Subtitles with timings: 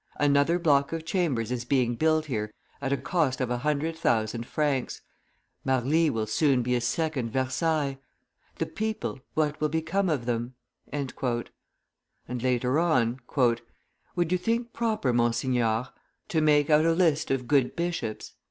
[0.19, 2.51] Another block of chambers is being built here
[2.81, 5.01] at a cost of a hundred thousand francs;
[5.63, 7.99] Marly will soon be a second Versailles.
[8.55, 10.55] The people, what will become of them?"
[10.91, 11.13] And
[12.27, 13.19] later on:
[14.15, 15.89] "Would you think proper, monsignor,
[16.29, 18.33] to make out a list of good bishops?